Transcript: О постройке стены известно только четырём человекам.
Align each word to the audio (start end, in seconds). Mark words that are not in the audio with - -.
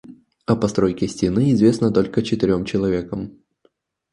О 0.47 0.55
постройке 0.55 1.07
стены 1.07 1.51
известно 1.51 1.91
только 1.93 2.23
четырём 2.23 2.65
человекам. 2.65 3.37